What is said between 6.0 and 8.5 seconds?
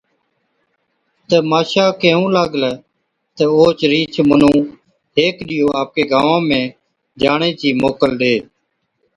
گانوان ۾ جاڻي چِي موڪل ڏي‘